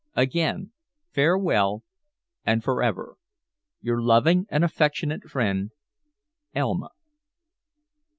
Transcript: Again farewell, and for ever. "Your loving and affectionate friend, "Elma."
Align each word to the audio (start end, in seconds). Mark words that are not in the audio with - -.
Again 0.15 0.71
farewell, 1.13 1.83
and 2.43 2.63
for 2.63 2.81
ever. 2.81 3.17
"Your 3.81 4.01
loving 4.01 4.47
and 4.49 4.63
affectionate 4.63 5.25
friend, 5.29 5.69
"Elma." 6.55 6.89